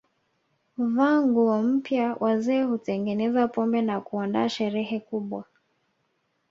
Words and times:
Huvaa 0.77 1.21
nguo 1.21 1.61
mpya 1.61 2.15
wazee 2.19 2.63
hutengeneza 2.63 3.47
pombe 3.47 3.81
na 3.81 4.01
kuandaa 4.01 4.49
sherehe 4.49 4.99
kubwa 4.99 5.45